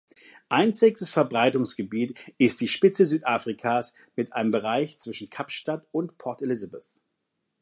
Einziges 0.49 1.11
Verbreitungsgebiet 1.11 2.17
ist 2.39 2.59
die 2.59 2.67
Spitze 2.67 3.05
Südafrikas 3.05 3.93
mit 4.15 4.33
einem 4.33 4.49
Bereich 4.49 4.97
zwischen 4.97 5.29
Kapstadt 5.29 5.85
und 5.91 6.17
Port 6.17 6.41
Elizabeth. 6.41 6.87